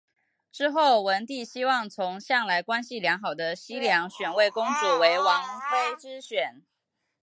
[0.51, 5.43] 之后文帝希望从向来关系良好的西梁选位公主为晋王
[5.99, 6.37] 之妃。